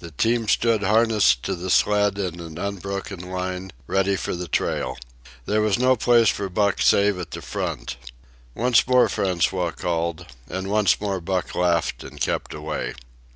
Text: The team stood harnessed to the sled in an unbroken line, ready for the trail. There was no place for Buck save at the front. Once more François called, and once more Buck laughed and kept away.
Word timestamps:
The 0.00 0.10
team 0.10 0.48
stood 0.48 0.82
harnessed 0.82 1.44
to 1.44 1.54
the 1.54 1.70
sled 1.70 2.18
in 2.18 2.40
an 2.40 2.58
unbroken 2.58 3.20
line, 3.20 3.70
ready 3.86 4.16
for 4.16 4.34
the 4.34 4.48
trail. 4.48 4.98
There 5.46 5.60
was 5.60 5.78
no 5.78 5.94
place 5.94 6.28
for 6.28 6.48
Buck 6.48 6.80
save 6.82 7.20
at 7.20 7.30
the 7.30 7.40
front. 7.40 7.94
Once 8.52 8.84
more 8.88 9.06
François 9.06 9.76
called, 9.76 10.26
and 10.48 10.68
once 10.68 11.00
more 11.00 11.20
Buck 11.20 11.54
laughed 11.54 12.02
and 12.02 12.20
kept 12.20 12.52
away. 12.52 12.94